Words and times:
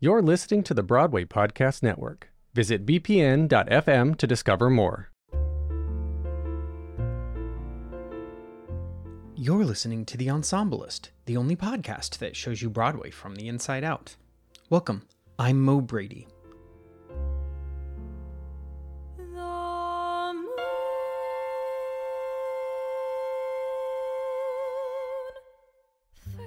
You're 0.00 0.22
listening 0.22 0.62
to 0.62 0.74
the 0.74 0.84
Broadway 0.84 1.24
Podcast 1.24 1.82
Network. 1.82 2.30
Visit 2.54 2.86
bpn.fm 2.86 4.16
to 4.16 4.26
discover 4.28 4.70
more. 4.70 5.10
You're 9.34 9.64
listening 9.64 10.04
to 10.04 10.16
The 10.16 10.28
Ensemblist, 10.28 11.08
the 11.26 11.36
only 11.36 11.56
podcast 11.56 12.18
that 12.18 12.36
shows 12.36 12.62
you 12.62 12.70
Broadway 12.70 13.10
from 13.10 13.34
the 13.34 13.48
inside 13.48 13.82
out. 13.82 14.14
Welcome. 14.70 15.02
I'm 15.36 15.60
Mo 15.60 15.80
Brady. 15.80 16.28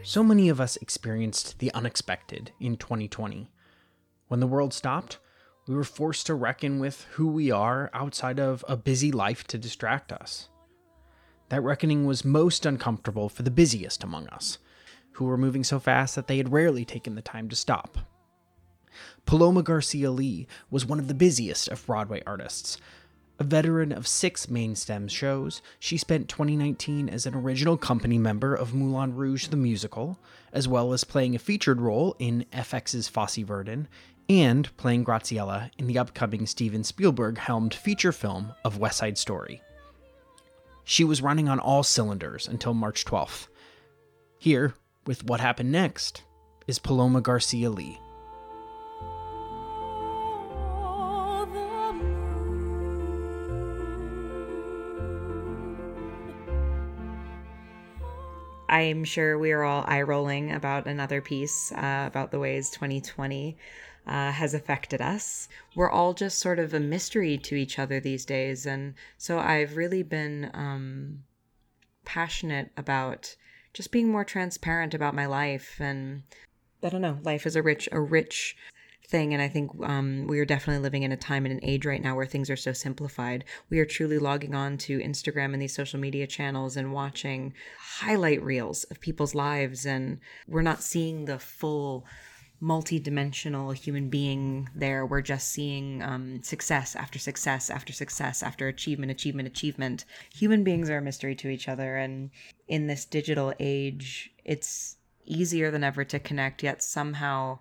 So 0.04 0.24
many 0.24 0.50
of 0.50 0.60
us 0.60 0.78
experienced 0.78 1.60
the 1.60 1.72
unexpected 1.74 2.52
in 2.60 2.76
2020. 2.76 3.52
When 4.30 4.40
the 4.40 4.48
world 4.48 4.74
stopped, 4.74 5.20
we 5.68 5.76
were 5.76 5.84
forced 5.84 6.26
to 6.26 6.34
reckon 6.34 6.80
with 6.80 7.06
who 7.12 7.28
we 7.28 7.52
are 7.52 7.92
outside 7.94 8.40
of 8.40 8.66
a 8.68 8.76
busy 8.76 9.12
life 9.12 9.44
to 9.48 9.60
distract 9.60 10.12
us. 10.12 10.50
That 11.50 11.62
reckoning 11.62 12.06
was 12.08 12.26
most 12.26 12.66
uncomfortable 12.66 13.30
for 13.30 13.44
the 13.44 13.52
busiest 13.52 14.04
among 14.04 14.28
us, 14.30 14.58
who 15.14 15.26
were 15.26 15.38
moving 15.38 15.64
so 15.64 15.80
fast 15.80 16.16
that 16.16 16.28
they 16.28 16.38
had 16.38 16.52
rarely 16.52 16.84
taken 16.84 17.14
the 17.14 17.22
time 17.22 17.48
to 17.50 17.56
stop. 17.56 18.00
Paloma 19.26 19.62
Garcia 19.62 20.10
Lee 20.10 20.48
was 20.72 20.86
one 20.86 21.00
of 21.00 21.10
the 21.10 21.14
busiest 21.14 21.68
of 21.68 21.86
Broadway 21.86 22.24
artists, 22.26 22.78
a 23.42 23.44
veteran 23.44 23.92
of 23.92 24.08
six 24.08 24.48
main 24.52 24.76
stem 24.76 25.08
shows, 25.08 25.64
she 25.80 25.98
spent 25.98 26.30
2019 26.30 27.10
as 27.10 27.26
an 27.26 27.34
original 27.34 27.76
company 27.76 28.20
member 28.20 28.54
of 28.54 28.76
Moulin 28.76 29.16
Rouge 29.16 29.48
the 29.48 29.58
Musical, 29.58 30.20
as 30.54 30.68
well 30.68 30.94
as 30.94 31.04
playing 31.04 31.34
a 31.34 31.40
featured 31.40 31.82
role 31.82 32.16
in 32.20 32.46
FX's 32.54 33.08
Fosse 33.08 33.38
Verdon, 33.38 33.88
and 34.30 34.70
playing 34.78 35.04
Graziella 35.04 35.72
in 35.80 35.88
the 35.88 35.98
upcoming 35.98 36.46
Steven 36.46 36.84
Spielberg 36.84 37.40
helmed 37.40 37.74
feature 37.74 38.12
film 38.12 38.54
of 38.64 38.78
West 38.78 39.00
Side 39.00 39.18
Story. 39.18 39.60
She 40.84 41.04
was 41.04 41.24
running 41.24 41.50
on 41.50 41.58
all 41.58 41.82
cylinders 41.82 42.48
until 42.48 42.76
March 42.76 43.06
12th. 43.06 43.48
Here, 44.38 44.76
with 45.08 45.24
What 45.24 45.40
Happened 45.40 45.72
Next, 45.72 46.22
is 46.68 46.78
Paloma 46.78 47.22
Garcia 47.22 47.72
Lee. 47.72 48.00
I'm 58.72 59.04
sure 59.04 59.38
we 59.38 59.52
are 59.52 59.64
all 59.64 59.84
eye 59.86 60.02
rolling 60.02 60.54
about 60.54 60.88
another 60.88 61.22
piece 61.22 61.74
uh, 61.74 62.06
about 62.08 62.32
the 62.32 62.40
ways 62.40 62.70
2020 62.70 63.58
uh, 64.08 64.32
has 64.32 64.54
affected 64.54 65.02
us. 65.02 65.50
We're 65.76 65.92
all 65.92 66.14
just 66.14 66.40
sort 66.40 66.58
of 66.58 66.74
a 66.74 66.80
mystery 66.80 67.38
to 67.38 67.56
each 67.56 67.78
other 67.78 68.00
these 68.00 68.24
days. 68.24 68.66
And 68.66 68.94
so 69.18 69.40
I've 69.40 69.76
really 69.76 70.04
been 70.04 70.50
um, 70.54 71.24
passionate 72.06 72.72
about 72.78 73.36
just 73.74 73.92
being 73.92 74.08
more 74.10 74.24
transparent 74.24 74.94
about 74.94 75.16
my 75.16 75.26
life. 75.26 75.76
And 75.82 76.24
I 76.82 76.88
don't 76.88 77.02
know, 77.02 77.20
life 77.24 77.46
is 77.46 77.58
a 77.58 77.62
rich, 77.62 77.90
a 77.92 78.00
rich 78.00 78.56
thing. 79.12 79.34
And 79.34 79.44
I 79.44 79.50
think 79.50 79.72
um, 79.84 80.26
we 80.28 80.40
are 80.40 80.46
definitely 80.46 80.82
living 80.82 81.04
in 81.04 81.12
a 81.12 81.18
time 81.18 81.46
and 81.46 81.54
an 81.54 81.64
age 81.64 81.86
right 81.86 82.02
now 82.02 82.16
where 82.16 82.26
things 82.26 82.50
are 82.50 82.56
so 82.56 82.74
simplified. 82.74 83.44
We 83.70 83.80
are 83.80 83.86
truly 83.86 84.18
logging 84.18 84.56
on 84.56 84.78
to 84.80 85.00
Instagram 85.00 85.54
and 85.54 85.62
these 85.62 85.76
social 85.76 86.00
media 86.00 86.26
channels 86.26 86.78
and 86.78 86.94
watching 86.94 87.54
highlight 87.80 88.42
reels 88.42 88.86
of 88.86 89.02
people's 89.02 89.36
lives. 89.36 89.86
And 89.86 90.20
we're 90.48 90.62
not 90.62 90.82
seeing 90.82 91.26
the 91.26 91.38
full 91.38 92.06
multi-dimensional 92.64 93.72
human 93.72 94.08
being 94.08 94.70
there 94.76 95.04
we're 95.04 95.20
just 95.20 95.50
seeing 95.50 96.00
um, 96.04 96.44
success 96.44 96.96
after 96.96 97.18
success 97.18 97.72
after 97.72 97.92
success 97.92 98.44
after 98.44 98.68
achievement 98.68 99.12
achievement 99.12 99.48
achievement 99.48 100.06
human 100.32 100.64
beings 100.64 100.88
are 100.88 101.00
a 101.00 101.02
mystery 101.02 101.34
to 101.34 101.50
each 101.50 101.68
other 101.68 101.98
and 101.98 102.30
in 102.68 102.86
this 102.86 103.04
digital 103.04 103.52
age 103.60 104.32
it's 104.46 104.98
easier 105.26 105.72
than 105.72 105.84
ever 105.84 106.04
to 106.04 106.20
connect 106.20 106.62
yet 106.62 106.84
somehow 106.84 107.58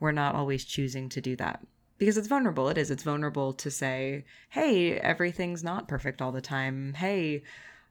we're 0.00 0.12
not 0.12 0.34
always 0.34 0.64
choosing 0.64 1.08
to 1.10 1.20
do 1.20 1.36
that 1.36 1.60
because 1.98 2.16
it's 2.16 2.28
vulnerable. 2.28 2.68
It 2.68 2.78
is. 2.78 2.90
It's 2.90 3.02
vulnerable 3.02 3.52
to 3.54 3.70
say, 3.70 4.24
hey, 4.50 4.98
everything's 4.98 5.64
not 5.64 5.88
perfect 5.88 6.22
all 6.22 6.32
the 6.32 6.40
time. 6.40 6.94
Hey, 6.94 7.42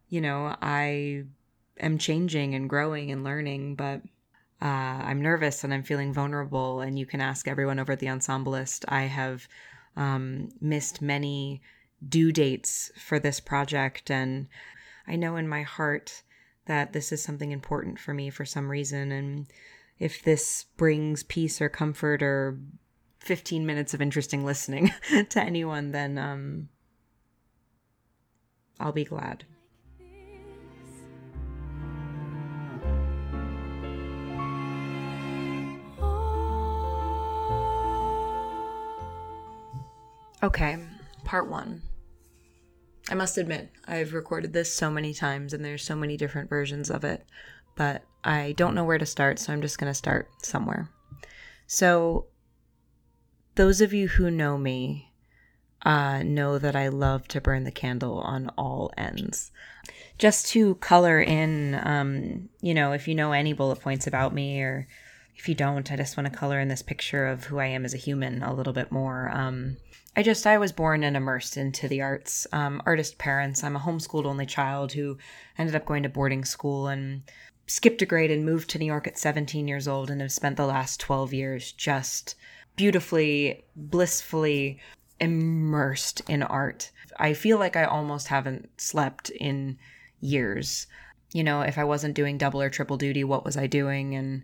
you 0.09 0.22
know, 0.22 0.56
I 0.62 1.25
am 1.79 1.97
changing 1.97 2.56
and 2.56 2.69
growing 2.69 3.12
and 3.12 3.23
learning, 3.23 3.75
but 3.75 4.01
uh, 4.62 4.66
I'm 4.66 5.22
nervous 5.22 5.63
and 5.63 5.73
I'm 5.73 5.84
feeling 5.84 6.13
vulnerable. 6.13 6.79
And 6.81 6.97
you 6.97 7.06
can 7.06 7.22
ask 7.22 7.47
everyone 7.47 7.79
over 7.79 7.91
at 7.91 8.00
the 8.00 8.07
Ensemblist. 8.07 8.85
I 8.88 9.01
have 9.03 9.47
um, 9.95 10.50
missed 10.62 11.01
many 11.01 11.62
due 12.07 12.31
dates 12.31 12.91
for 12.97 13.19
this 13.19 13.39
project. 13.39 14.09
And 14.09 14.47
I 15.07 15.18
know 15.18 15.35
in 15.35 15.47
my 15.47 15.63
heart 15.63 16.24
that 16.66 16.94
this 16.94 17.12
is 17.12 17.22
something 17.22 17.51
important 17.51 18.00
for 18.00 18.13
me 18.13 18.29
for 18.29 18.45
some 18.45 18.69
reason. 18.69 19.12
And 19.12 19.47
if 20.00 20.24
this 20.24 20.66
brings 20.78 21.24
peace 21.24 21.62
or 21.62 21.69
comfort 21.69 22.22
or 22.22 22.58
15 23.19 23.66
minutes 23.66 23.94
of 23.94 24.02
interesting 24.02 24.46
listening 24.46 24.94
to 25.30 25.41
anyone, 25.41 25.91
then 25.91 26.18
um, 26.18 26.69
I'll 28.80 28.91
be 28.91 29.06
glad. 29.06 29.44
Okay, 40.44 40.78
part 41.24 41.50
one. 41.50 41.81
I 43.09 43.16
must 43.16 43.38
admit, 43.38 43.72
I've 43.88 44.13
recorded 44.13 44.53
this 44.53 44.72
so 44.72 44.91
many 44.91 45.13
times 45.13 45.53
and 45.53 45.66
there's 45.66 45.84
so 45.84 45.96
many 45.96 46.16
different 46.16 46.50
versions 46.50 46.91
of 46.91 47.03
it 47.03 47.25
but 47.78 48.03
I 48.24 48.54
don't 48.54 48.76
know 48.76 48.84
where 48.84 48.98
to 48.98 49.06
start, 49.06 49.40
so 49.40 49.54
I'm 49.54 49.62
just 49.62 49.78
going 49.78 49.90
to 49.90 49.98
start 49.98 50.30
somewhere. 50.44 50.90
So, 51.66 52.26
those 53.56 53.82
of 53.82 53.94
you 53.94 54.08
who 54.08 54.30
know 54.30 54.58
me 54.58 55.08
uh, 55.84 56.24
know 56.24 56.58
that 56.58 56.76
I 56.76 56.90
love 56.90 57.28
to 57.30 57.42
burn 57.42 57.64
the 57.64 57.72
candle 57.72 58.20
on 58.20 58.50
all 58.58 58.92
ends. 58.98 59.52
Just 60.18 60.48
to 60.50 60.76
color 60.76 61.22
in, 61.22 61.80
um, 61.84 62.50
you 62.62 62.74
know, 62.74 62.92
if 62.92 63.08
you 63.08 63.16
know 63.16 63.32
any 63.32 63.54
bullet 63.54 63.80
points 63.80 64.08
about 64.08 64.34
me, 64.34 64.62
or 64.62 64.88
if 65.38 65.48
you 65.48 65.56
don't, 65.56 65.92
I 65.92 65.96
just 65.96 66.18
want 66.18 66.32
to 66.32 66.38
color 66.38 66.60
in 66.60 66.68
this 66.68 66.82
picture 66.82 67.28
of 67.28 67.46
who 67.46 67.60
I 67.60 67.68
am 67.68 67.86
as 67.86 67.94
a 67.94 67.98
human 67.98 68.42
a 68.42 68.54
little 68.54 68.74
bit 68.74 68.92
more. 68.92 69.30
Um, 69.32 69.78
I 70.16 70.24
just, 70.24 70.48
I 70.48 70.58
was 70.58 70.72
born 70.72 71.04
and 71.04 71.16
immersed 71.16 71.58
into 71.58 71.88
the 71.88 72.02
arts. 72.02 72.48
Um, 72.52 72.82
artist 72.86 73.20
parents. 73.20 73.64
I'm 73.64 73.76
a 73.76 73.80
homeschooled 73.80 74.26
only 74.26 74.48
child 74.48 74.94
who 74.94 75.18
ended 75.58 75.76
up 75.76 75.86
going 75.86 76.04
to 76.04 76.10
boarding 76.10 76.44
school 76.44 76.88
and 76.88 77.22
skipped 77.68 78.02
a 78.02 78.06
grade 78.06 78.32
and 78.32 78.46
moved 78.46 78.70
to 78.70 78.80
New 78.80 78.86
York 78.86 79.08
at 79.08 79.18
17 79.18 79.68
years 79.68 79.88
old 79.88 80.10
and 80.10 80.22
have 80.22 80.32
spent 80.32 80.56
the 80.58 80.66
last 80.66 81.00
12 81.00 81.34
years 81.34 81.72
just 81.74 82.36
beautifully, 82.76 83.66
blissfully 83.76 84.80
immersed 85.20 86.22
in 86.30 86.44
art. 86.44 86.92
I 87.20 87.34
feel 87.34 87.58
like 87.58 87.76
I 87.76 87.84
almost 87.84 88.28
haven't 88.28 88.70
slept 88.80 89.30
in 89.32 89.78
years. 90.22 90.88
You 91.34 91.44
know, 91.44 91.62
if 91.62 91.78
I 91.78 91.84
wasn't 91.84 92.16
doing 92.16 92.38
double 92.38 92.62
or 92.62 92.70
triple 92.70 92.98
duty, 92.98 93.24
what 93.24 93.44
was 93.44 93.58
I 93.58 93.68
doing? 93.68 94.16
And 94.16 94.44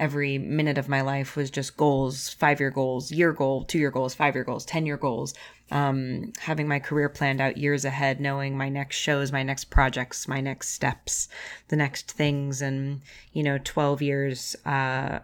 every 0.00 0.38
minute 0.38 0.78
of 0.78 0.88
my 0.88 1.02
life 1.02 1.36
was 1.36 1.50
just 1.50 1.76
goals 1.76 2.30
five 2.30 2.58
year 2.58 2.70
goals 2.70 3.12
year 3.12 3.32
goal 3.32 3.64
two 3.64 3.78
year 3.78 3.90
goals 3.90 4.14
five 4.14 4.34
year 4.34 4.44
goals 4.44 4.64
ten 4.64 4.86
year 4.86 4.96
goals. 4.96 5.34
Um, 5.70 6.32
having 6.40 6.66
my 6.66 6.80
career 6.80 7.08
planned 7.08 7.40
out 7.40 7.56
years 7.56 7.84
ahead 7.84 8.20
knowing 8.20 8.56
my 8.56 8.68
next 8.68 8.96
shows 8.96 9.30
my 9.30 9.44
next 9.44 9.66
projects 9.66 10.26
my 10.26 10.40
next 10.40 10.70
steps 10.70 11.28
the 11.68 11.76
next 11.76 12.10
things. 12.10 12.62
And 12.62 13.02
you 13.32 13.42
know 13.42 13.58
12 13.62 14.02
years 14.02 14.56
uh, 14.64 15.20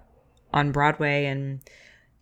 on 0.52 0.72
broadway 0.72 1.24
and 1.24 1.60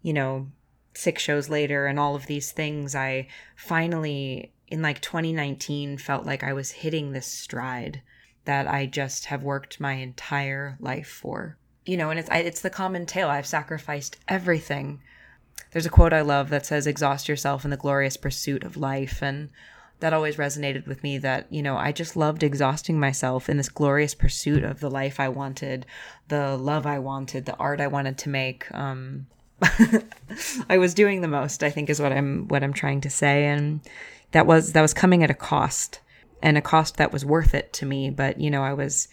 you 0.03 0.13
know 0.13 0.47
six 0.95 1.23
shows 1.23 1.49
later 1.49 1.87
and 1.87 1.99
all 1.99 2.15
of 2.15 2.27
these 2.27 2.53
things 2.53 2.95
i 2.95 3.27
finally 3.57 4.53
in 4.69 4.81
like 4.81 5.01
2019 5.01 5.99
felt 5.99 6.25
like 6.25 6.45
i 6.45 6.53
was 6.53 6.71
hitting 6.71 7.11
this 7.11 7.27
stride 7.27 8.01
that 8.45 8.69
i 8.69 8.87
just 8.87 9.27
have 9.27 9.43
worked 9.43 9.81
my 9.81 9.95
entire 9.95 10.77
life 10.81 11.09
for 11.09 11.59
you 11.87 11.97
know, 11.97 12.11
and 12.11 12.19
it's 12.19 12.29
it's 12.33 12.61
the 12.61 12.71
common 12.71 13.07
tale. 13.07 13.29
I've 13.29 13.47
sacrificed 13.47 14.17
everything. 14.29 15.01
There's 15.73 15.87
a 15.87 15.91
quote 15.91 16.13
I 16.13 16.23
love 16.23 16.51
that 16.51 16.67
says, 16.67 16.87
"Exhaust 16.87 17.29
yourself 17.29 17.65
in 17.65 17.71
the 17.71 17.77
glorious 17.77 18.17
pursuit 18.17 18.65
of 18.65 18.77
life," 18.77 19.23
and 19.23 19.51
that 20.01 20.13
always 20.13 20.37
resonated 20.37 20.87
with 20.87 21.03
me. 21.03 21.19
That 21.19 21.47
you 21.51 21.63
know, 21.63 21.77
I 21.77 21.93
just 21.93 22.17
loved 22.17 22.43
exhausting 22.43 22.99
myself 22.99 23.49
in 23.49 23.57
this 23.57 23.69
glorious 23.69 24.15
pursuit 24.15 24.65
of 24.65 24.81
the 24.81 24.91
life 24.91 25.21
I 25.21 25.29
wanted, 25.29 25.85
the 26.29 26.57
love 26.57 26.87
I 26.87 26.99
wanted, 26.99 27.45
the 27.45 27.57
art 27.57 27.81
I 27.81 27.87
wanted 27.87 28.19
to 28.19 28.29
make. 28.29 28.73
Um, 28.73 29.27
I 30.69 30.79
was 30.79 30.95
doing 30.95 31.21
the 31.21 31.29
most. 31.29 31.63
I 31.63 31.71
think 31.71 31.91
is 31.91 32.01
what 32.01 32.13
I'm 32.13 32.49
what 32.49 32.63
I'm 32.63 32.73
trying 32.73 33.03
to 33.03 33.11
say, 33.11 33.47
and 33.47 33.81
that 34.33 34.47
was 34.47 34.73
that 34.73 34.83
was 34.83 34.95
coming 34.95 35.23
at 35.23 35.31
a 35.31 35.35
cost, 35.35 36.01
and 36.43 36.57
a 36.57 36.63
cost 36.63 36.97
that 36.97 37.13
was 37.13 37.25
worth 37.25 37.55
it 37.55 37.73
to 37.75 37.87
me. 37.87 38.11
But 38.11 38.41
you 38.41 38.51
know, 38.51 38.63
I 38.63 38.73
was 38.73 39.09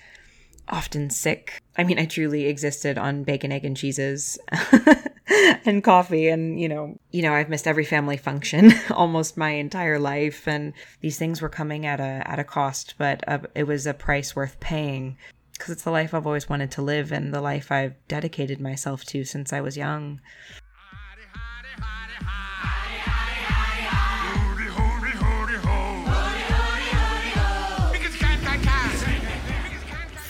often 0.72 1.10
sick. 1.10 1.62
I 1.78 1.84
mean, 1.84 2.00
I 2.00 2.06
truly 2.06 2.46
existed 2.46 2.98
on 2.98 3.24
bacon, 3.24 3.52
egg, 3.52 3.66
and 3.66 3.78
cheeses 3.78 4.40
and 5.66 5.84
coffee. 5.84 6.28
And, 6.28 6.60
you 6.60 6.70
know, 6.70 6.98
you 7.12 7.22
know, 7.22 7.34
I've 7.34 7.50
missed 7.50 7.68
every 7.68 7.86
family 7.86 8.18
function 8.18 8.72
almost 8.92 9.38
my 9.38 9.52
entire 9.52 10.00
life. 10.00 10.48
And 10.48 10.74
these 11.02 11.18
things 11.18 11.42
were 11.42 11.50
coming 11.50 11.86
at 11.86 12.00
a, 12.00 12.24
at 12.26 12.40
a 12.40 12.44
cost, 12.44 12.96
but 12.98 13.24
uh, 13.28 13.40
it 13.54 13.64
was 13.64 13.86
a 13.86 13.94
price 13.94 14.36
worth 14.36 14.60
paying 14.60 15.18
because 15.62 15.74
it's 15.74 15.84
the 15.84 15.92
life 15.92 16.16
I've 16.16 16.26
always 16.26 16.50
wanted 16.50 16.72
to 16.72 16.82
live 16.82 17.12
and 17.12 17.32
the 17.32 17.42
life 17.42 17.72
I've 17.72 17.94
dedicated 18.08 18.60
myself 18.60 19.06
to 19.06 19.24
since 19.24 19.54
I 19.54 19.62
was 19.62 19.78
young. 19.78 20.20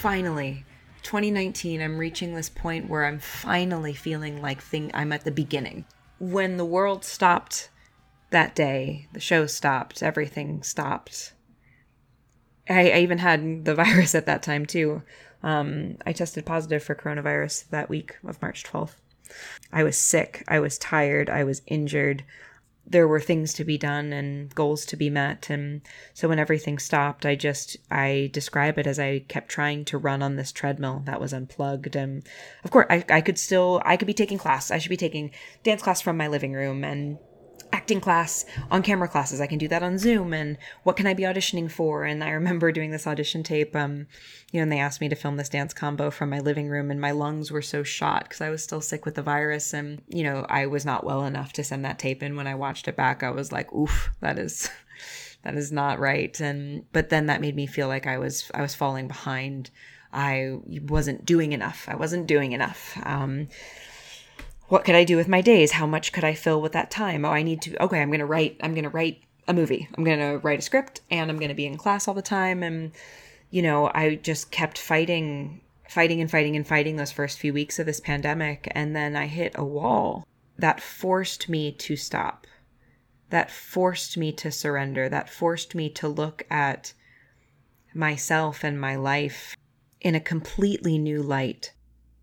Finally, 0.01 0.65
2019, 1.03 1.79
I'm 1.79 1.99
reaching 1.99 2.33
this 2.33 2.49
point 2.49 2.89
where 2.89 3.05
I'm 3.05 3.19
finally 3.19 3.93
feeling 3.93 4.41
like 4.41 4.59
thing 4.59 4.89
I'm 4.95 5.11
at 5.11 5.25
the 5.25 5.31
beginning. 5.31 5.85
When 6.17 6.57
the 6.57 6.65
world 6.65 7.05
stopped 7.05 7.69
that 8.31 8.55
day, 8.55 9.07
the 9.13 9.19
show 9.19 9.45
stopped, 9.45 10.01
everything 10.01 10.63
stopped. 10.63 11.33
I, 12.67 12.89
I 12.89 12.97
even 13.01 13.19
had 13.19 13.63
the 13.63 13.75
virus 13.83 14.15
at 14.15 14.25
that 14.25 14.41
time 14.41 14.65
too. 14.65 15.03
Um, 15.43 15.97
I 16.03 16.13
tested 16.13 16.47
positive 16.47 16.81
for 16.81 16.95
coronavirus 16.95 17.69
that 17.69 17.87
week 17.87 18.17
of 18.25 18.41
March 18.41 18.63
12th. 18.63 18.95
I 19.71 19.83
was 19.83 19.97
sick. 19.97 20.43
I 20.47 20.59
was 20.59 20.79
tired. 20.79 21.29
I 21.29 21.43
was 21.43 21.61
injured. 21.67 22.23
There 22.85 23.07
were 23.07 23.21
things 23.21 23.53
to 23.53 23.63
be 23.63 23.77
done 23.77 24.11
and 24.11 24.53
goals 24.53 24.85
to 24.85 24.97
be 24.97 25.09
met. 25.09 25.49
And 25.49 25.81
so 26.13 26.27
when 26.27 26.39
everything 26.39 26.77
stopped, 26.77 27.25
I 27.25 27.35
just, 27.35 27.77
I 27.89 28.29
describe 28.33 28.77
it 28.77 28.87
as 28.87 28.99
I 28.99 29.19
kept 29.27 29.49
trying 29.49 29.85
to 29.85 29.97
run 29.97 30.21
on 30.21 30.35
this 30.35 30.51
treadmill 30.51 31.03
that 31.05 31.21
was 31.21 31.33
unplugged. 31.33 31.95
And 31.95 32.27
of 32.63 32.71
course, 32.71 32.87
I, 32.89 33.05
I 33.09 33.21
could 33.21 33.37
still, 33.37 33.81
I 33.85 33.97
could 33.97 34.07
be 34.07 34.13
taking 34.13 34.37
class. 34.37 34.71
I 34.71 34.77
should 34.77 34.89
be 34.89 34.97
taking 34.97 35.31
dance 35.63 35.81
class 35.81 36.01
from 36.01 36.17
my 36.17 36.27
living 36.27 36.53
room 36.53 36.83
and 36.83 37.17
acting 37.73 38.01
class 38.01 38.45
on 38.69 38.83
camera 38.83 39.07
classes. 39.07 39.41
I 39.41 39.47
can 39.47 39.57
do 39.57 39.67
that 39.69 39.83
on 39.83 39.97
zoom 39.97 40.33
and 40.33 40.57
what 40.83 40.95
can 40.95 41.07
i 41.07 41.13
be 41.13 41.23
auditioning 41.23 41.69
for? 41.71 42.03
And 42.03 42.23
i 42.23 42.29
remember 42.29 42.71
doing 42.71 42.91
this 42.91 43.07
audition 43.07 43.43
tape 43.43 43.75
um 43.75 44.07
you 44.51 44.59
know 44.59 44.63
and 44.63 44.71
they 44.71 44.79
asked 44.79 45.01
me 45.01 45.09
to 45.09 45.15
film 45.15 45.37
this 45.37 45.49
dance 45.49 45.73
combo 45.73 46.11
from 46.11 46.29
my 46.29 46.39
living 46.39 46.69
room 46.69 46.91
and 46.91 46.99
my 46.99 47.11
lungs 47.11 47.51
were 47.51 47.61
so 47.61 47.83
shot 47.83 48.23
because 48.23 48.41
i 48.41 48.49
was 48.49 48.63
still 48.63 48.81
sick 48.81 49.05
with 49.05 49.15
the 49.15 49.21
virus 49.21 49.73
and 49.73 50.01
you 50.07 50.23
know 50.23 50.45
i 50.49 50.65
was 50.65 50.85
not 50.85 51.03
well 51.03 51.25
enough 51.25 51.53
to 51.53 51.63
send 51.63 51.85
that 51.85 51.99
tape 51.99 52.21
in. 52.21 52.35
When 52.35 52.47
i 52.47 52.55
watched 52.55 52.87
it 52.87 52.95
back 52.95 53.23
i 53.23 53.29
was 53.29 53.51
like 53.51 53.71
oof 53.73 54.09
that 54.19 54.37
is 54.37 54.69
that 55.43 55.55
is 55.55 55.71
not 55.71 55.99
right. 55.99 56.39
And 56.39 56.85
but 56.91 57.09
then 57.09 57.27
that 57.27 57.41
made 57.41 57.55
me 57.55 57.67
feel 57.67 57.87
like 57.87 58.07
i 58.07 58.17
was 58.17 58.49
i 58.53 58.61
was 58.61 58.75
falling 58.75 59.07
behind. 59.07 59.69
I 60.13 60.57
wasn't 60.89 61.25
doing 61.25 61.53
enough. 61.53 61.85
I 61.87 61.95
wasn't 61.95 62.27
doing 62.27 62.51
enough. 62.51 62.97
Um 63.03 63.47
what 64.71 64.85
could 64.85 64.95
I 64.95 65.03
do 65.03 65.17
with 65.17 65.27
my 65.27 65.41
days? 65.41 65.73
How 65.73 65.85
much 65.85 66.13
could 66.13 66.23
I 66.23 66.33
fill 66.33 66.61
with 66.61 66.71
that 66.71 66.89
time? 66.89 67.25
Oh, 67.25 67.29
I 67.31 67.43
need 67.43 67.61
to, 67.63 67.83
okay, 67.83 68.01
I'm 68.01 68.07
going 68.07 68.21
to 68.21 68.25
write, 68.25 68.55
I'm 68.63 68.73
going 68.73 68.85
to 68.85 68.89
write 68.89 69.21
a 69.45 69.53
movie. 69.53 69.89
I'm 69.97 70.05
going 70.05 70.19
to 70.19 70.37
write 70.37 70.59
a 70.59 70.61
script 70.61 71.01
and 71.11 71.29
I'm 71.29 71.39
going 71.39 71.49
to 71.49 71.55
be 71.55 71.65
in 71.65 71.75
class 71.75 72.07
all 72.07 72.13
the 72.13 72.21
time. 72.21 72.63
And, 72.63 72.93
you 73.49 73.61
know, 73.61 73.91
I 73.93 74.15
just 74.15 74.49
kept 74.49 74.77
fighting, 74.77 75.59
fighting 75.89 76.21
and 76.21 76.31
fighting 76.31 76.55
and 76.55 76.65
fighting 76.65 76.95
those 76.95 77.11
first 77.11 77.37
few 77.37 77.51
weeks 77.51 77.79
of 77.79 77.85
this 77.85 77.99
pandemic. 77.99 78.71
And 78.71 78.95
then 78.95 79.17
I 79.17 79.25
hit 79.25 79.51
a 79.55 79.65
wall 79.65 80.25
that 80.57 80.79
forced 80.79 81.49
me 81.49 81.73
to 81.73 81.97
stop, 81.97 82.47
that 83.29 83.51
forced 83.51 84.15
me 84.15 84.31
to 84.31 84.53
surrender, 84.53 85.09
that 85.09 85.29
forced 85.29 85.75
me 85.75 85.89
to 85.89 86.07
look 86.07 86.43
at 86.49 86.93
myself 87.93 88.63
and 88.63 88.79
my 88.79 88.95
life 88.95 89.53
in 89.99 90.15
a 90.15 90.21
completely 90.21 90.97
new 90.97 91.21
light. 91.21 91.73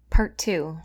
Part 0.09 0.39
two 0.39 0.79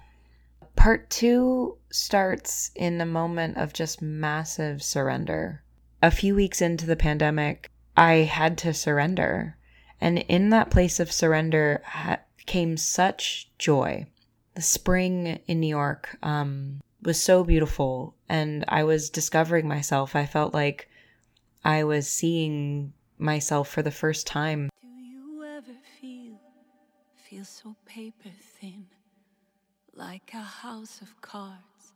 Part 0.83 1.09
two 1.09 1.77
starts 1.91 2.69
in 2.75 2.99
a 2.99 3.05
moment 3.05 3.55
of 3.55 3.71
just 3.71 4.01
massive 4.01 4.83
surrender. 4.83 5.63
A 6.01 6.11
few 6.11 6.35
weeks 6.35 6.61
into 6.61 6.85
the 6.85 6.97
pandemic, 6.97 7.71
I 7.95 8.15
had 8.15 8.57
to 8.57 8.73
surrender. 8.73 9.55
And 10.01 10.19
in 10.19 10.49
that 10.49 10.71
place 10.71 10.99
of 10.99 11.09
surrender 11.09 11.81
ha- 11.85 12.19
came 12.47 12.75
such 12.75 13.49
joy. 13.57 14.07
The 14.55 14.61
spring 14.61 15.39
in 15.47 15.61
New 15.61 15.67
York 15.67 16.17
um, 16.21 16.81
was 17.01 17.23
so 17.23 17.45
beautiful, 17.45 18.13
and 18.27 18.65
I 18.67 18.83
was 18.83 19.09
discovering 19.09 19.69
myself. 19.69 20.17
I 20.17 20.25
felt 20.25 20.53
like 20.53 20.89
I 21.63 21.85
was 21.85 22.09
seeing 22.09 22.91
myself 23.17 23.69
for 23.69 23.83
the 23.83 23.89
first 23.89 24.27
time. 24.27 24.69
Do 24.81 24.87
you 24.89 25.45
ever 25.45 25.77
feel 26.01 26.41
feel 27.15 27.45
so 27.45 27.73
paper 27.85 28.31
thin? 28.59 28.87
Like 29.95 30.31
a 30.33 30.41
house 30.41 31.01
of 31.01 31.21
cards, 31.21 31.93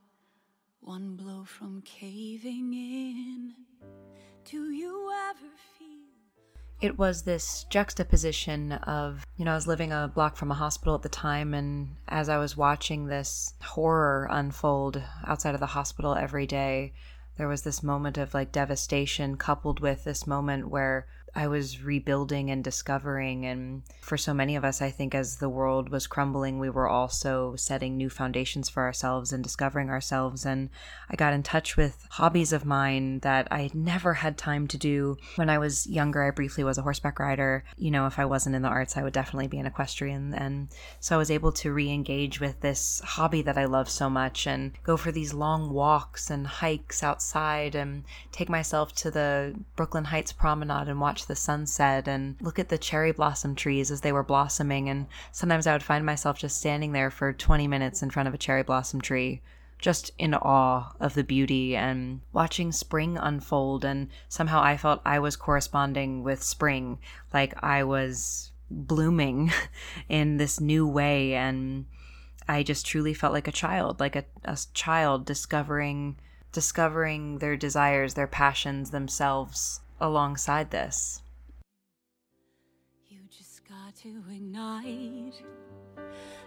one 0.81 1.15
blow 1.15 1.43
from 1.43 1.81
caving 1.81 2.73
in. 2.73 3.53
Do 4.45 4.69
you 4.69 5.11
ever 5.29 5.51
feel? 5.77 5.87
It 6.79 6.99
was 6.99 7.23
this 7.23 7.65
juxtaposition 7.71 8.73
of, 8.73 9.25
you 9.35 9.45
know, 9.45 9.51
I 9.53 9.55
was 9.55 9.65
living 9.65 9.91
a 9.91 10.11
block 10.13 10.35
from 10.35 10.51
a 10.51 10.55
hospital 10.55 10.93
at 10.93 11.01
the 11.01 11.09
time, 11.09 11.55
and 11.55 11.95
as 12.07 12.29
I 12.29 12.37
was 12.37 12.55
watching 12.55 13.07
this 13.07 13.55
horror 13.63 14.27
unfold 14.29 15.01
outside 15.25 15.55
of 15.55 15.59
the 15.59 15.65
hospital 15.65 16.13
every 16.13 16.45
day, 16.45 16.93
there 17.37 17.47
was 17.47 17.61
this 17.61 17.83
moment 17.83 18.17
of 18.17 18.33
like 18.33 18.51
devastation 18.51 19.37
coupled 19.37 19.79
with 19.79 20.03
this 20.03 20.25
moment 20.27 20.69
where 20.69 21.07
I 21.37 21.47
was 21.47 21.83
rebuilding 21.83 22.49
and 22.49 22.63
discovering. 22.63 23.45
And 23.45 23.83
for 24.01 24.17
so 24.17 24.33
many 24.33 24.55
of 24.55 24.65
us, 24.65 24.81
I 24.81 24.89
think 24.89 25.13
as 25.13 25.37
the 25.37 25.49
world 25.49 25.89
was 25.89 26.07
crumbling, 26.07 26.57
we 26.57 26.71
were 26.71 26.87
also 26.87 27.55
setting 27.55 27.95
new 27.95 28.09
foundations 28.09 28.69
for 28.69 28.83
ourselves 28.83 29.31
and 29.31 29.43
discovering 29.43 29.91
ourselves. 29.91 30.47
And 30.47 30.69
I 31.11 31.15
got 31.15 31.33
in 31.33 31.43
touch 31.43 31.77
with 31.77 32.07
hobbies 32.09 32.53
of 32.53 32.65
mine 32.65 33.19
that 33.19 33.47
I 33.51 33.69
never 33.75 34.15
had 34.15 34.35
time 34.35 34.67
to 34.69 34.79
do. 34.79 35.17
When 35.35 35.49
I 35.49 35.59
was 35.59 35.85
younger, 35.85 36.23
I 36.23 36.31
briefly 36.31 36.63
was 36.63 36.79
a 36.79 36.81
horseback 36.81 37.19
rider. 37.19 37.63
You 37.77 37.91
know, 37.91 38.07
if 38.07 38.17
I 38.17 38.25
wasn't 38.25 38.55
in 38.55 38.63
the 38.63 38.69
arts, 38.69 38.97
I 38.97 39.03
would 39.03 39.13
definitely 39.13 39.47
be 39.47 39.59
an 39.59 39.67
equestrian. 39.67 40.33
And 40.33 40.69
so 40.99 41.15
I 41.15 41.19
was 41.19 41.29
able 41.29 41.51
to 41.51 41.71
re 41.71 41.91
engage 41.91 42.39
with 42.39 42.61
this 42.61 42.99
hobby 43.01 43.43
that 43.43 43.59
I 43.59 43.65
love 43.65 43.91
so 43.91 44.09
much 44.09 44.47
and 44.47 44.71
go 44.83 44.97
for 44.97 45.11
these 45.11 45.35
long 45.35 45.69
walks 45.71 46.31
and 46.31 46.47
hikes 46.47 47.03
outside 47.03 47.26
and 47.35 48.03
take 48.31 48.49
myself 48.49 48.93
to 48.95 49.11
the 49.11 49.55
Brooklyn 49.75 50.05
Heights 50.05 50.31
promenade 50.31 50.87
and 50.87 51.01
watch 51.01 51.25
the 51.25 51.35
sunset 51.35 52.07
and 52.07 52.35
look 52.41 52.59
at 52.59 52.69
the 52.69 52.77
cherry 52.77 53.11
blossom 53.11 53.55
trees 53.55 53.91
as 53.91 54.01
they 54.01 54.11
were 54.11 54.23
blossoming. 54.23 54.89
And 54.89 55.07
sometimes 55.31 55.67
I 55.67 55.73
would 55.73 55.83
find 55.83 56.05
myself 56.05 56.37
just 56.37 56.57
standing 56.57 56.91
there 56.91 57.11
for 57.11 57.33
20 57.33 57.67
minutes 57.67 58.01
in 58.01 58.09
front 58.09 58.27
of 58.27 58.33
a 58.33 58.37
cherry 58.37 58.63
blossom 58.63 59.01
tree, 59.01 59.41
just 59.79 60.11
in 60.17 60.33
awe 60.33 60.93
of 60.99 61.13
the 61.13 61.23
beauty 61.23 61.75
and 61.75 62.21
watching 62.33 62.71
spring 62.71 63.17
unfold. 63.17 63.83
And 63.83 64.09
somehow 64.29 64.61
I 64.61 64.77
felt 64.77 65.01
I 65.05 65.19
was 65.19 65.35
corresponding 65.35 66.23
with 66.23 66.43
spring, 66.43 66.99
like 67.33 67.53
I 67.63 67.83
was 67.83 68.51
blooming 68.69 69.51
in 70.09 70.37
this 70.37 70.59
new 70.59 70.87
way. 70.87 71.35
And 71.35 71.85
I 72.47 72.63
just 72.63 72.85
truly 72.85 73.13
felt 73.13 73.33
like 73.33 73.47
a 73.47 73.51
child, 73.51 73.99
like 73.99 74.15
a, 74.15 74.25
a 74.45 74.57
child 74.73 75.25
discovering 75.25 76.17
discovering 76.51 77.39
their 77.39 77.55
desires, 77.55 78.13
their 78.13 78.27
passions 78.27 78.91
themselves 78.91 79.81
alongside 79.99 80.71
this. 80.71 81.21
You 83.07 83.19
just 83.29 83.67
got 83.67 83.95
to 83.97 84.23
ignite 84.31 85.41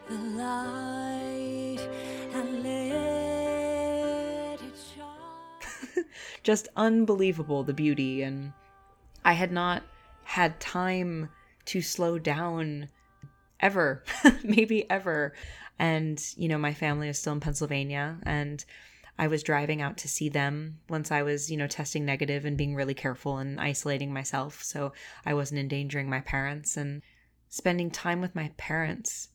the 0.08 0.16
light 0.16 1.88
and 2.32 2.62
let 2.62 4.60
it 4.60 4.74
shine. 4.94 6.04
just 6.42 6.68
unbelievable 6.76 7.62
the 7.62 7.74
beauty 7.74 8.22
and 8.22 8.52
I 9.24 9.34
had 9.34 9.52
not 9.52 9.82
had 10.24 10.60
time 10.60 11.28
to 11.66 11.82
slow 11.82 12.18
down 12.18 12.88
ever, 13.60 14.02
maybe 14.42 14.88
ever. 14.90 15.34
And, 15.78 16.22
you 16.36 16.48
know, 16.48 16.58
my 16.58 16.74
family 16.74 17.08
is 17.08 17.18
still 17.18 17.32
in 17.32 17.40
Pennsylvania 17.40 18.18
and 18.22 18.64
I 19.20 19.26
was 19.26 19.42
driving 19.42 19.82
out 19.82 19.98
to 19.98 20.08
see 20.08 20.30
them 20.30 20.78
once 20.88 21.12
I 21.12 21.22
was, 21.22 21.50
you 21.50 21.58
know, 21.58 21.66
testing 21.66 22.06
negative 22.06 22.46
and 22.46 22.56
being 22.56 22.74
really 22.74 22.94
careful 22.94 23.36
and 23.36 23.60
isolating 23.60 24.14
myself. 24.14 24.62
So 24.62 24.94
I 25.26 25.34
wasn't 25.34 25.60
endangering 25.60 26.08
my 26.08 26.20
parents 26.20 26.78
and 26.78 27.02
spending 27.50 27.90
time 27.90 28.22
with 28.22 28.34
my 28.34 28.50
parents, 28.56 29.28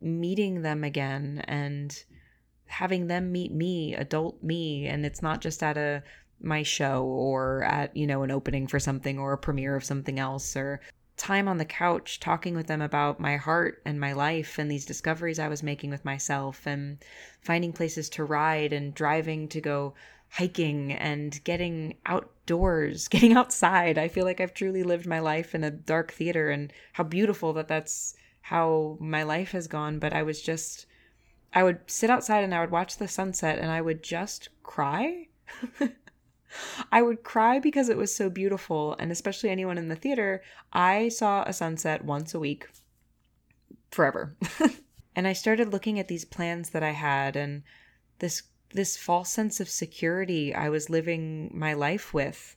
meeting 0.00 0.62
them 0.62 0.82
again 0.82 1.44
and 1.46 1.96
having 2.66 3.06
them 3.06 3.30
meet 3.30 3.52
me, 3.52 3.94
adult 3.94 4.42
me, 4.42 4.88
and 4.88 5.06
it's 5.06 5.22
not 5.22 5.40
just 5.40 5.62
at 5.62 5.76
a 5.76 6.02
my 6.40 6.64
show 6.64 7.04
or 7.04 7.62
at, 7.62 7.96
you 7.96 8.08
know, 8.08 8.24
an 8.24 8.32
opening 8.32 8.66
for 8.66 8.80
something 8.80 9.20
or 9.20 9.32
a 9.32 9.38
premiere 9.38 9.76
of 9.76 9.84
something 9.84 10.18
else 10.18 10.56
or 10.56 10.80
time 11.18 11.48
on 11.48 11.58
the 11.58 11.64
couch 11.64 12.20
talking 12.20 12.54
with 12.54 12.66
them 12.66 12.80
about 12.80 13.20
my 13.20 13.36
heart 13.36 13.82
and 13.84 14.00
my 14.00 14.12
life 14.12 14.58
and 14.58 14.70
these 14.70 14.86
discoveries 14.86 15.38
I 15.38 15.48
was 15.48 15.62
making 15.62 15.90
with 15.90 16.04
myself 16.04 16.66
and 16.66 16.98
finding 17.40 17.72
places 17.72 18.08
to 18.10 18.24
ride 18.24 18.72
and 18.72 18.94
driving 18.94 19.48
to 19.48 19.60
go 19.60 19.94
hiking 20.30 20.92
and 20.92 21.42
getting 21.44 21.96
outdoors, 22.06 23.08
getting 23.14 23.34
outside. 23.34 23.98
I 23.98 24.08
feel 24.08 24.24
like 24.24 24.40
I've 24.40 24.54
truly 24.54 24.82
lived 24.82 25.06
my 25.06 25.18
life 25.18 25.54
in 25.54 25.64
a 25.64 25.70
dark 25.70 26.12
theater 26.12 26.50
and 26.50 26.72
how 26.92 27.04
beautiful 27.04 27.52
that 27.54 27.68
that's 27.68 28.14
how 28.42 28.96
my 29.00 29.22
life 29.22 29.52
has 29.52 29.66
gone, 29.66 29.98
but 29.98 30.12
I 30.12 30.22
was 30.22 30.40
just 30.40 30.86
I 31.52 31.62
would 31.62 31.80
sit 31.86 32.10
outside 32.10 32.44
and 32.44 32.54
I 32.54 32.60
would 32.60 32.70
watch 32.70 32.98
the 32.98 33.08
sunset 33.08 33.58
and 33.58 33.70
I 33.70 33.80
would 33.80 34.02
just 34.02 34.50
cry. 34.62 35.28
I 36.90 37.02
would 37.02 37.22
cry 37.22 37.58
because 37.58 37.88
it 37.88 37.96
was 37.96 38.14
so 38.14 38.30
beautiful. 38.30 38.96
And 38.98 39.12
especially 39.12 39.50
anyone 39.50 39.78
in 39.78 39.88
the 39.88 39.96
theater, 39.96 40.42
I 40.72 41.08
saw 41.08 41.42
a 41.44 41.52
sunset 41.52 42.04
once 42.04 42.34
a 42.34 42.40
week 42.40 42.68
forever. 43.90 44.36
and 45.16 45.26
I 45.26 45.32
started 45.32 45.72
looking 45.72 45.98
at 45.98 46.08
these 46.08 46.24
plans 46.24 46.70
that 46.70 46.82
I 46.82 46.92
had 46.92 47.36
and 47.36 47.62
this 48.18 48.42
this 48.74 48.98
false 48.98 49.30
sense 49.30 49.60
of 49.60 49.68
security 49.68 50.54
I 50.54 50.68
was 50.68 50.90
living 50.90 51.50
my 51.54 51.72
life 51.72 52.12
with. 52.12 52.54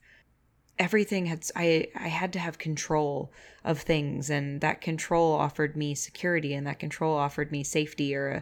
Everything 0.77 1.27
had 1.27 1.45
I 1.55 1.88
I 1.95 2.07
had 2.07 2.33
to 2.33 2.39
have 2.39 2.57
control 2.57 3.31
of 3.63 3.79
things 3.79 4.29
and 4.29 4.62
that 4.62 4.81
control 4.81 5.33
offered 5.33 5.77
me 5.77 5.95
security 5.95 6.53
and 6.53 6.67
that 6.67 6.79
control 6.79 7.15
offered 7.15 7.51
me 7.51 7.63
safety 7.63 8.15
or 8.15 8.33
uh, 8.38 8.41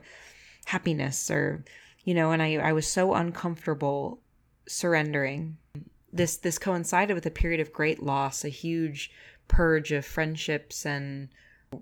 happiness 0.65 1.29
or 1.29 1.63
you 2.03 2.13
know 2.13 2.31
and 2.31 2.41
I 2.41 2.55
I 2.55 2.73
was 2.73 2.87
so 2.87 3.13
uncomfortable 3.13 4.21
surrendering. 4.69 5.57
This 6.13 6.37
this 6.37 6.57
coincided 6.57 7.13
with 7.13 7.25
a 7.25 7.31
period 7.31 7.59
of 7.59 7.73
great 7.73 8.01
loss 8.01 8.45
a 8.45 8.49
huge 8.49 9.11
purge 9.47 9.91
of 9.91 10.05
friendships 10.05 10.85
and 10.85 11.29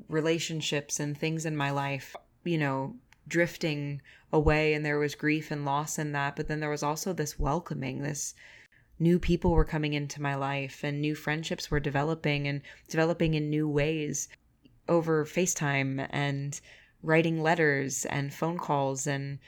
relationships 0.10 1.00
and 1.00 1.18
things 1.18 1.46
in 1.46 1.56
my 1.56 1.70
life 1.72 2.16
you 2.44 2.58
know 2.58 2.96
drifting 3.28 4.02
away 4.32 4.74
and 4.74 4.86
there 4.86 5.00
was 5.00 5.16
grief 5.16 5.52
and 5.52 5.66
loss 5.66 6.00
in 6.00 6.12
that 6.14 6.36
but 6.36 6.48
then 6.48 6.60
there 6.60 6.70
was 6.70 6.84
also 6.84 7.14
this 7.14 7.38
welcoming 7.38 8.02
this 8.02 8.34
new 9.00 9.20
people 9.20 9.52
were 9.52 9.66
coming 9.66 9.94
into 9.94 10.22
my 10.22 10.36
life 10.36 10.84
and 10.84 11.00
new 11.00 11.14
friendships 11.14 11.70
were 11.70 11.80
developing 11.80 12.48
and 12.48 12.62
developing 12.88 13.34
in 13.34 13.50
new 13.50 13.68
ways 13.68 14.28
over 14.90 15.26
FaceTime 15.26 16.08
and 16.10 16.60
writing 17.04 17.42
letters 17.42 18.06
and 18.06 18.34
phone 18.34 18.58
calls 18.58 19.06
and 19.06 19.40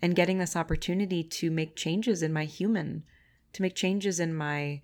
and 0.00 0.14
getting 0.14 0.38
this 0.38 0.56
opportunity 0.56 1.24
to 1.24 1.50
make 1.50 1.76
changes 1.76 2.22
in 2.22 2.32
my 2.32 2.44
human 2.44 3.04
to 3.56 3.62
make 3.62 3.74
changes 3.74 4.20
in 4.20 4.34
my 4.34 4.82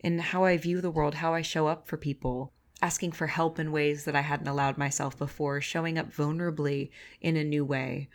in 0.00 0.18
how 0.18 0.44
I 0.44 0.56
view 0.56 0.80
the 0.80 0.90
world, 0.90 1.14
how 1.14 1.32
I 1.32 1.42
show 1.42 1.68
up 1.68 1.86
for 1.86 1.96
people, 1.96 2.52
asking 2.82 3.12
for 3.12 3.28
help 3.28 3.60
in 3.60 3.70
ways 3.70 4.04
that 4.04 4.16
I 4.16 4.22
hadn't 4.22 4.48
allowed 4.48 4.76
myself 4.76 5.16
before, 5.16 5.60
showing 5.60 5.96
up 5.96 6.12
vulnerably 6.12 6.90
in 7.20 7.36
a 7.36 7.44
new 7.44 7.64
way. 7.64 8.08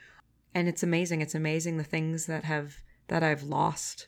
And 0.54 0.68
it's 0.68 0.84
amazing. 0.84 1.22
It's 1.22 1.36
amazing 1.36 1.78
the 1.78 1.86
things 1.86 2.26
that 2.26 2.44
have 2.44 2.76
that 3.08 3.24
I've 3.24 3.44
lost 3.44 4.08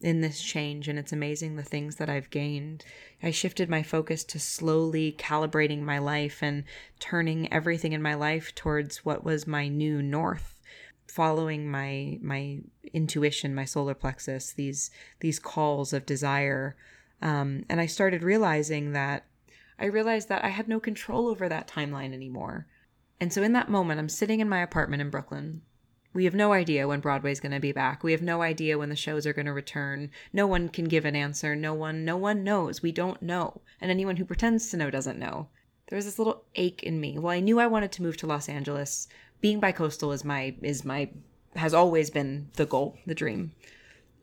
in 0.00 0.20
this 0.20 0.42
change 0.42 0.88
and 0.88 0.98
it's 0.98 1.12
amazing 1.12 1.54
the 1.54 1.62
things 1.62 1.94
that 1.96 2.10
I've 2.10 2.30
gained. 2.30 2.84
I 3.22 3.30
shifted 3.30 3.70
my 3.70 3.84
focus 3.84 4.24
to 4.24 4.40
slowly 4.40 5.14
calibrating 5.16 5.82
my 5.82 5.98
life 5.98 6.42
and 6.42 6.64
turning 6.98 7.52
everything 7.52 7.92
in 7.92 8.02
my 8.02 8.14
life 8.14 8.52
towards 8.56 9.04
what 9.04 9.22
was 9.22 9.46
my 9.46 9.68
new 9.68 10.02
north, 10.02 10.58
following 11.08 11.70
my 11.70 12.18
my 12.22 12.60
intuition, 12.92 13.54
my 13.54 13.64
solar 13.64 13.94
plexus, 13.94 14.52
these 14.52 14.90
these 15.20 15.38
calls 15.38 15.92
of 15.92 16.06
desire. 16.06 16.76
Um, 17.20 17.64
and 17.68 17.80
I 17.80 17.86
started 17.86 18.22
realizing 18.22 18.92
that 18.92 19.26
I 19.78 19.86
realized 19.86 20.28
that 20.28 20.44
I 20.44 20.48
had 20.48 20.68
no 20.68 20.80
control 20.80 21.28
over 21.28 21.48
that 21.48 21.68
timeline 21.68 22.12
anymore. 22.12 22.66
And 23.20 23.32
so 23.32 23.42
in 23.42 23.52
that 23.52 23.70
moment, 23.70 24.00
I'm 24.00 24.08
sitting 24.08 24.40
in 24.40 24.48
my 24.48 24.60
apartment 24.60 25.00
in 25.00 25.10
Brooklyn, 25.10 25.62
we 26.14 26.24
have 26.24 26.34
no 26.34 26.52
idea 26.52 26.86
when 26.86 27.00
Broadway's 27.00 27.40
going 27.40 27.52
to 27.52 27.60
be 27.60 27.72
back. 27.72 28.02
We 28.02 28.12
have 28.12 28.22
no 28.22 28.42
idea 28.42 28.76
when 28.76 28.90
the 28.90 28.96
shows 28.96 29.26
are 29.26 29.32
going 29.32 29.46
to 29.46 29.52
return. 29.52 30.10
No 30.32 30.46
one 30.46 30.68
can 30.68 30.84
give 30.84 31.06
an 31.06 31.16
answer. 31.16 31.56
No 31.56 31.72
one 31.72 32.04
no 32.04 32.16
one 32.16 32.44
knows. 32.44 32.82
We 32.82 32.92
don't 32.92 33.22
know. 33.22 33.62
And 33.80 33.90
anyone 33.90 34.16
who 34.16 34.24
pretends 34.24 34.70
to 34.70 34.76
know 34.76 34.90
doesn't 34.90 35.18
know. 35.18 35.48
There 35.88 35.96
was 35.96 36.04
this 36.04 36.18
little 36.18 36.44
ache 36.54 36.82
in 36.82 37.00
me. 37.00 37.18
Well, 37.18 37.32
I 37.32 37.40
knew 37.40 37.58
I 37.58 37.66
wanted 37.66 37.92
to 37.92 38.02
move 38.02 38.16
to 38.18 38.26
Los 38.26 38.48
Angeles. 38.48 39.08
Being 39.42 39.60
bicoastal 39.60 40.14
is 40.14 40.24
my 40.24 40.54
is 40.62 40.86
my 40.86 41.10
has 41.54 41.74
always 41.74 42.08
been 42.08 42.48
the 42.54 42.64
goal, 42.64 42.96
the 43.06 43.14
dream. 43.14 43.52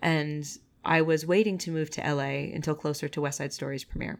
And 0.01 0.47
I 0.83 1.03
was 1.03 1.27
waiting 1.27 1.59
to 1.59 1.71
move 1.71 1.91
to 1.91 2.01
LA 2.01 2.49
until 2.55 2.73
closer 2.73 3.07
to 3.07 3.21
West 3.21 3.37
Side 3.37 3.53
Story's 3.53 3.83
premiere. 3.83 4.19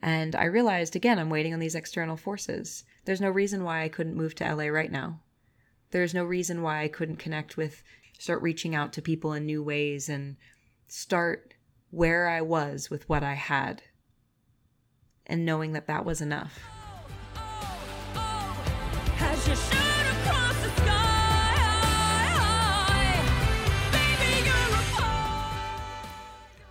And 0.00 0.36
I 0.36 0.44
realized 0.44 0.94
again, 0.94 1.18
I'm 1.18 1.30
waiting 1.30 1.52
on 1.52 1.58
these 1.58 1.74
external 1.74 2.16
forces. 2.16 2.84
There's 3.04 3.20
no 3.20 3.30
reason 3.30 3.64
why 3.64 3.82
I 3.82 3.88
couldn't 3.88 4.14
move 4.14 4.36
to 4.36 4.54
LA 4.54 4.66
right 4.66 4.92
now 4.92 5.18
there's 5.94 6.12
no 6.12 6.24
reason 6.24 6.60
why 6.60 6.82
I 6.82 6.88
couldn't 6.88 7.20
connect 7.20 7.56
with, 7.56 7.84
start 8.18 8.42
reaching 8.42 8.74
out 8.74 8.92
to 8.94 9.00
people 9.00 9.32
in 9.32 9.46
new 9.46 9.62
ways 9.62 10.08
and 10.08 10.34
start 10.88 11.54
where 11.92 12.28
I 12.28 12.40
was 12.40 12.90
with 12.90 13.08
what 13.08 13.22
I 13.22 13.34
had 13.34 13.80
and 15.24 15.46
knowing 15.46 15.70
that 15.74 15.86
that 15.86 16.04
was 16.04 16.20
enough. 16.20 16.58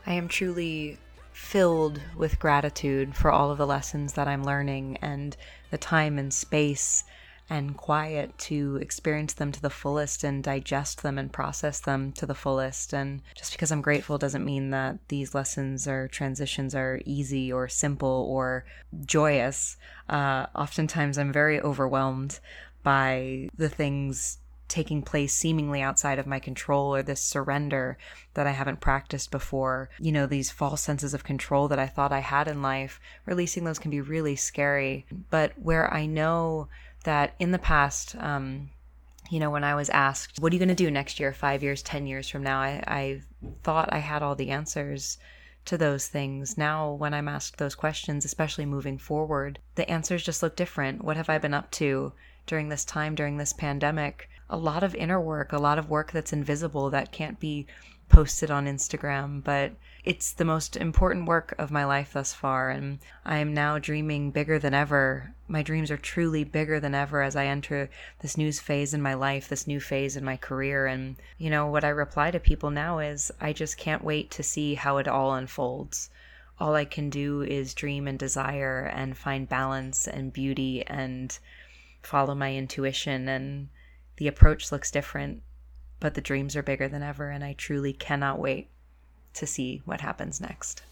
I 0.05 0.13
am 0.13 0.27
truly 0.27 0.97
filled 1.31 1.99
with 2.15 2.39
gratitude 2.39 3.15
for 3.15 3.31
all 3.31 3.51
of 3.51 3.57
the 3.57 3.67
lessons 3.67 4.13
that 4.13 4.27
I'm 4.27 4.43
learning 4.43 4.97
and 5.01 5.35
the 5.71 5.77
time 5.77 6.19
and 6.19 6.33
space 6.33 7.03
and 7.49 7.75
quiet 7.75 8.37
to 8.37 8.77
experience 8.81 9.33
them 9.33 9.51
to 9.51 9.61
the 9.61 9.69
fullest 9.69 10.23
and 10.23 10.43
digest 10.43 11.03
them 11.03 11.17
and 11.17 11.31
process 11.31 11.79
them 11.79 12.11
to 12.13 12.25
the 12.25 12.35
fullest. 12.35 12.93
And 12.93 13.21
just 13.35 13.51
because 13.51 13.71
I'm 13.71 13.81
grateful 13.81 14.17
doesn't 14.17 14.45
mean 14.45 14.69
that 14.69 14.97
these 15.09 15.35
lessons 15.35 15.87
or 15.87 16.07
transitions 16.07 16.73
are 16.73 17.01
easy 17.05 17.51
or 17.51 17.67
simple 17.67 18.27
or 18.29 18.65
joyous. 19.05 19.77
Uh, 20.07 20.45
oftentimes, 20.55 21.17
I'm 21.17 21.33
very 21.33 21.59
overwhelmed 21.59 22.39
by 22.81 23.49
the 23.57 23.69
things 23.69 24.39
taking 24.67 25.01
place 25.01 25.33
seemingly 25.33 25.81
outside 25.81 26.19
of 26.19 26.27
my 26.27 26.39
control 26.39 26.93
or 26.93 27.03
this 27.03 27.21
surrender 27.21 27.97
that 28.33 28.47
I 28.47 28.51
haven't 28.51 28.79
practiced 28.79 29.29
before. 29.31 29.89
You 29.99 30.11
know, 30.11 30.25
these 30.25 30.51
false 30.51 30.81
senses 30.81 31.13
of 31.13 31.23
control 31.23 31.67
that 31.67 31.79
I 31.79 31.87
thought 31.87 32.11
I 32.11 32.19
had 32.19 32.47
in 32.47 32.61
life, 32.61 32.99
releasing 33.25 33.63
those 33.63 33.79
can 33.79 33.91
be 33.91 34.01
really 34.01 34.35
scary. 34.35 35.05
But 35.29 35.53
where 35.57 35.93
I 35.93 36.05
know 36.05 36.69
that 37.03 37.35
in 37.39 37.51
the 37.51 37.59
past, 37.59 38.15
um, 38.15 38.69
you 39.29 39.39
know, 39.39 39.49
when 39.49 39.63
I 39.63 39.75
was 39.75 39.89
asked, 39.89 40.39
what 40.39 40.51
are 40.51 40.55
you 40.55 40.59
going 40.59 40.69
to 40.69 40.75
do 40.75 40.91
next 40.91 41.19
year, 41.19 41.33
five 41.33 41.63
years, 41.63 41.81
10 41.81 42.07
years 42.07 42.29
from 42.29 42.43
now, 42.43 42.59
I, 42.59 42.83
I 42.87 43.21
thought 43.63 43.91
I 43.91 43.99
had 43.99 44.23
all 44.23 44.35
the 44.35 44.49
answers 44.49 45.17
to 45.65 45.77
those 45.77 46.07
things. 46.07 46.57
Now, 46.57 46.91
when 46.91 47.13
I'm 47.13 47.27
asked 47.27 47.57
those 47.57 47.75
questions, 47.75 48.25
especially 48.25 48.65
moving 48.65 48.97
forward, 48.97 49.59
the 49.75 49.89
answers 49.89 50.23
just 50.23 50.43
look 50.43 50.55
different. 50.55 51.03
What 51.03 51.17
have 51.17 51.29
I 51.29 51.37
been 51.37 51.53
up 51.53 51.71
to 51.71 52.13
during 52.45 52.69
this 52.69 52.83
time, 52.83 53.15
during 53.15 53.37
this 53.37 53.53
pandemic? 53.53 54.29
A 54.49 54.57
lot 54.57 54.83
of 54.83 54.95
inner 54.95 55.19
work, 55.19 55.53
a 55.53 55.57
lot 55.57 55.79
of 55.79 55.89
work 55.89 56.11
that's 56.11 56.33
invisible 56.33 56.89
that 56.89 57.11
can't 57.11 57.39
be 57.39 57.65
posted 58.09 58.51
on 58.51 58.67
Instagram, 58.67 59.43
but 59.43 59.71
it's 60.03 60.33
the 60.33 60.45
most 60.45 60.75
important 60.75 61.25
work 61.25 61.55
of 61.57 61.71
my 61.71 61.85
life 61.85 62.13
thus 62.13 62.33
far, 62.33 62.69
and 62.69 62.99
I 63.25 63.37
am 63.37 63.53
now 63.53 63.79
dreaming 63.79 64.31
bigger 64.31 64.59
than 64.59 64.73
ever. 64.73 65.33
My 65.47 65.63
dreams 65.63 65.89
are 65.89 65.97
truly 65.97 66.43
bigger 66.43 66.79
than 66.79 66.93
ever 66.93 67.23
as 67.23 67.35
I 67.35 67.45
enter 67.45 67.89
this 68.19 68.37
new 68.37 68.51
phase 68.51 68.93
in 68.93 69.01
my 69.01 69.13
life, 69.13 69.47
this 69.47 69.65
new 69.65 69.79
phase 69.79 70.17
in 70.17 70.25
my 70.25 70.35
career. 70.35 70.85
And, 70.85 71.15
you 71.37 71.49
know, 71.49 71.67
what 71.67 71.85
I 71.85 71.89
reply 71.89 72.31
to 72.31 72.39
people 72.39 72.69
now 72.69 72.99
is 72.99 73.31
I 73.39 73.53
just 73.53 73.77
can't 73.77 74.03
wait 74.03 74.29
to 74.31 74.43
see 74.43 74.75
how 74.75 74.97
it 74.97 75.07
all 75.07 75.33
unfolds. 75.33 76.09
All 76.59 76.75
I 76.75 76.85
can 76.85 77.09
do 77.09 77.41
is 77.41 77.73
dream 77.73 78.07
and 78.07 78.19
desire 78.19 78.91
and 78.93 79.17
find 79.17 79.49
balance 79.49 80.07
and 80.07 80.33
beauty 80.33 80.85
and 80.85 81.37
follow 82.01 82.35
my 82.35 82.53
intuition. 82.53 83.27
And 83.27 83.69
the 84.17 84.27
approach 84.27 84.71
looks 84.71 84.91
different, 84.91 85.41
but 85.99 86.13
the 86.13 86.21
dreams 86.21 86.55
are 86.55 86.63
bigger 86.63 86.87
than 86.87 87.03
ever, 87.03 87.29
and 87.29 87.43
I 87.43 87.53
truly 87.53 87.93
cannot 87.93 88.39
wait 88.39 88.69
to 89.33 89.47
see 89.47 89.81
what 89.85 90.01
happens 90.01 90.39
next. 90.39 90.83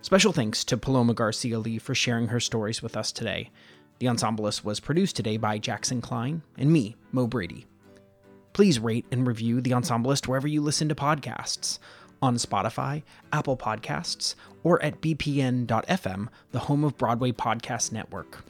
Special 0.00 0.32
thanks 0.32 0.62
to 0.64 0.76
Paloma 0.76 1.14
Garcia 1.14 1.58
Lee 1.58 1.78
for 1.78 1.94
sharing 1.94 2.28
her 2.28 2.38
stories 2.38 2.80
with 2.80 2.96
us 2.96 3.10
today. 3.10 3.50
The 3.98 4.06
Ensemblist 4.06 4.64
was 4.64 4.78
produced 4.78 5.16
today 5.16 5.36
by 5.36 5.58
Jackson 5.58 6.00
Klein 6.00 6.42
and 6.56 6.72
me, 6.72 6.94
Mo 7.10 7.26
Brady. 7.26 7.66
Please 8.52 8.78
rate 8.78 9.04
and 9.10 9.26
review 9.26 9.60
The 9.60 9.72
Ensemblist 9.72 10.28
wherever 10.28 10.46
you 10.46 10.62
listen 10.62 10.88
to 10.88 10.94
podcasts 10.94 11.80
on 12.22 12.36
Spotify, 12.36 13.02
Apple 13.32 13.56
Podcasts, 13.56 14.34
or 14.62 14.82
at 14.82 15.00
bpn.fm, 15.00 16.28
the 16.52 16.58
home 16.58 16.84
of 16.84 16.96
Broadway 16.98 17.32
Podcast 17.32 17.92
Network. 17.92 18.44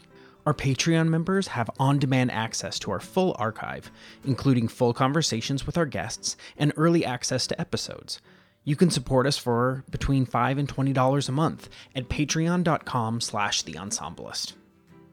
Our 0.47 0.55
Patreon 0.55 1.09
members 1.09 1.49
have 1.49 1.69
on 1.79 1.99
demand 1.99 2.31
access 2.31 2.79
to 2.81 2.93
our 2.93 3.01
full 3.01 3.35
archive, 3.39 3.91
including 4.25 4.69
full 4.69 4.95
conversations 4.95 5.67
with 5.67 5.77
our 5.77 5.87
guests 5.87 6.37
and 6.57 6.73
early 6.77 7.05
access 7.05 7.49
to 7.49 7.61
episodes. 7.61 8.21
You 8.63 8.77
can 8.77 8.91
support 8.91 9.27
us 9.27 9.39
for 9.39 9.85
between 9.91 10.25
5 10.27 10.59
and 10.59 10.69
$20 10.69 11.29
a 11.29 11.33
month 11.33 11.69
at 11.95 12.09
patreon.com 12.09 13.21
slash 13.21 13.63
the. 13.63 14.55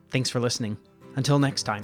Thanks 0.10 0.30
for 0.30 0.40
listening. 0.40 0.78
Until 1.16 1.40
next 1.40 1.64
time. 1.64 1.84